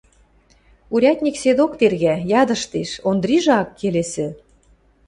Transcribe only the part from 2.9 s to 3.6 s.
Ондрижӹ